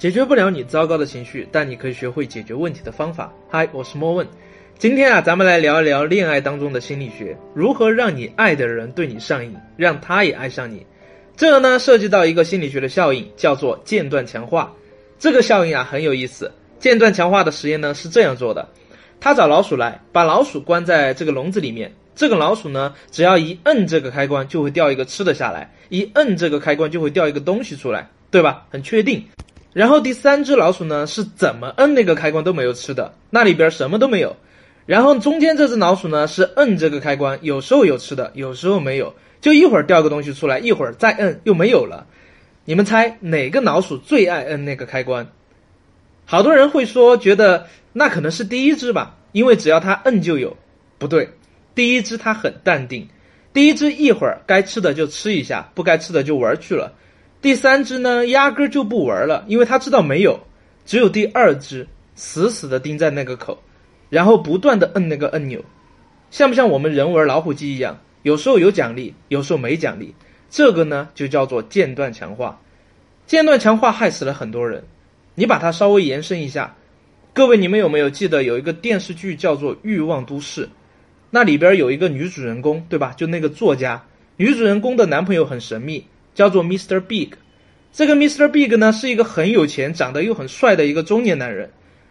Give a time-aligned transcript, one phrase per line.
[0.00, 3.30] 解决不了你糟糕的情绪，但你可以学会解决问题的方法。
[3.50, 4.26] 嗨，我是莫问。
[4.78, 10.86] 今天啊，咱们来聊一聊恋爱当中的心理学，如何让你爱的人对你上瘾，让他也爱上你。
[11.36, 14.72] 这个呢，涉及到一个心理学的效应，叫做间断强化。
[15.18, 16.50] 这个效应啊很有意思。
[16.78, 18.66] 间断强化的实验呢是这样做的：
[19.20, 21.92] 他找老鼠来，把老鼠关在这个笼子里面。
[22.14, 28.66] 这个老鼠呢，只要一摁这个开关，就会掉一个吃的下来；一摁这个开关，就会掉一个东西出来，对吧？
[28.70, 29.22] 很确定。
[29.72, 34.36] 然后第三只老鼠呢，是怎么摁那个开关都没有吃的，那里边什么都没有。
[34.86, 42.06] 然后中间这只老鼠呢，是摁这个开关，有时候有吃的，有时候没有，就一会儿掉个东西出来，一会儿再摁又没有了。
[42.64, 45.28] 你们猜哪个老鼠最爱摁那个开关？
[46.24, 50.56] 好多人会说，觉得那可能是第一只吧，因为只要它摁就有。
[50.98, 51.30] 不对，
[51.74, 53.08] 第一只它很淡定，
[53.52, 56.92] 第一只一会儿该吃的就吃一下，不该吃的就玩去了。
[57.40, 60.38] 第三只呢，压根就不玩了，因为他知道没有。
[60.84, 63.56] 只有第二只死死的盯在那个口，
[64.08, 65.64] 然后不断的摁那个按钮，
[66.30, 67.98] 像不像我们人玩老虎机一样？
[68.22, 70.14] 有时候有奖励，有时候没奖励。
[70.50, 72.60] 这个呢，就叫做间断强化。
[73.26, 74.82] 间断强化害死了很多人。
[75.36, 76.74] 你把它稍微延伸一下，
[77.32, 80.66] 各位，你们有没有记得有一个电视剧叫做《欲望都市》？
[81.30, 83.14] 那里边有一个女主人公，对吧？
[83.16, 84.04] 就那个作家，
[84.36, 86.04] 女主人公的男朋友很神秘。
[86.34, 87.00] 叫做 Mr.
[87.00, 87.30] Big，
[87.92, 88.48] 这个 Mr.
[88.48, 91.70] Big 呢是一个很有钱、长得又很帅的一个中年男人，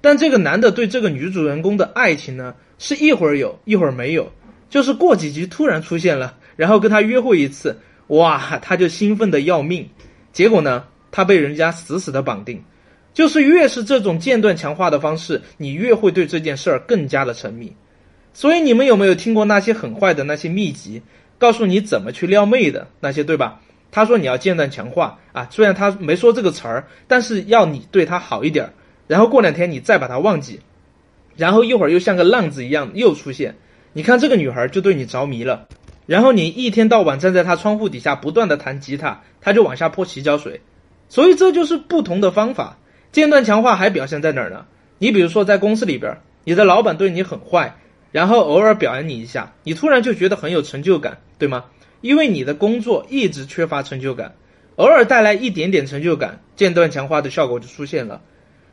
[0.00, 4.30] 但这个男的对这个女主人公的爱情呢是一会儿有一会儿没有，
[4.68, 9.88] 就是过几集突然出现了，然后跟他约会一次，哇，他就兴奋的要命，
[10.32, 12.62] 结果呢他被人家死死的绑定，
[13.14, 17.72] 就是越是这种间断强化的方式，你越会对这件事儿更加的沉迷。
[18.32, 21.02] 所以你们有没有听过那些很坏的那些秘籍，
[21.36, 23.60] 告诉你怎么去撩妹的那些，对吧？
[23.90, 28.72] 他说你要间断强化啊，虽然他没说这个词儿，但是要你对他好一点儿，
[29.06, 30.60] 然后过两天你再把他忘记，
[31.36, 33.56] 然后一会儿又像个浪子一样又出现，
[33.92, 35.66] 你看这个女孩就对你着迷了，
[36.06, 40.60] 然后你一天到晚站在她窗户底下不断的弹吉他，她就往下泼洗脚水，
[41.08, 42.76] 所以这就是不同的方法。
[43.12, 44.66] 间断强化还表现在哪儿呢？
[44.98, 47.74] 你比如说在公司里边，你的老板对你很坏，
[48.12, 51.64] 然后偶尔表扬你一下，你突然就觉得很有成就感，对吗？
[52.00, 54.34] 因为你的工作一直缺乏成就感，
[54.76, 58.20] 偶尔带来一点点成就感，间断强化的效果就出现了。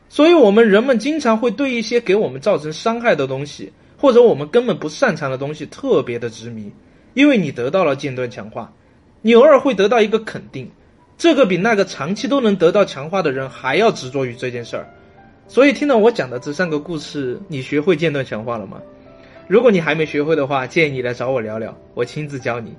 [0.08, 6.72] 所以，我们人们经常会对一些给我们造成伤害的东西，或者我们根本不擅长的东西特别的执迷，
[7.12, 8.72] 因为你得到了间断强化，
[9.20, 10.70] 你偶尔会得到一个肯定，
[11.18, 14.88] 这个比那个长期都能得到强化的人还要执着于这件事儿。
[15.46, 18.80] 所以，听到我讲的这三个故事，你学会间断强化了吗？
[19.46, 22.74] 如果你还没学会的话，建议你来找我聊聊，我亲自教你。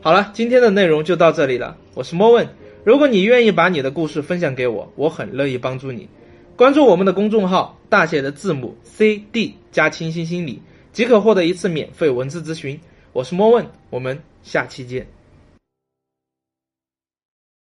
[0.00, 1.76] 好了，今天的内容就到这里了。
[1.94, 2.48] 我是莫问，
[2.84, 6.08] 如果你愿意把你的故事分享给我，我很乐意帮助你。
[6.54, 12.78] 关注我们的公众号，大写的字母 C D 加清新心理，即可获得一次免费文字咨询。
[13.12, 15.04] 我是莫问，我们下期见。